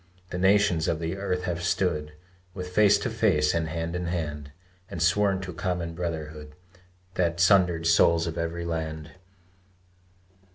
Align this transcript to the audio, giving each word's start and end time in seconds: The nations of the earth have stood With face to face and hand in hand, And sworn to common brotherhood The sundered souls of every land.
The 0.31 0.39
nations 0.39 0.87
of 0.87 0.99
the 0.99 1.15
earth 1.15 1.43
have 1.43 1.61
stood 1.61 2.13
With 2.55 2.69
face 2.69 2.97
to 3.01 3.09
face 3.11 3.53
and 3.53 3.67
hand 3.67 3.95
in 3.95 4.07
hand, 4.07 4.51
And 4.89 4.99
sworn 4.99 5.41
to 5.41 5.53
common 5.53 5.93
brotherhood 5.93 6.55
The 7.13 7.35
sundered 7.37 7.85
souls 7.85 8.25
of 8.25 8.35
every 8.35 8.65
land. 8.65 9.11